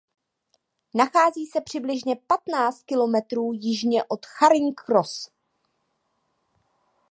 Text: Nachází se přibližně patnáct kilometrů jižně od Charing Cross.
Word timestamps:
Nachází 0.93 1.45
se 1.45 1.61
přibližně 1.61 2.15
patnáct 2.27 2.83
kilometrů 2.83 3.51
jižně 3.53 4.03
od 4.03 4.25
Charing 4.25 4.81
Cross. 4.81 5.29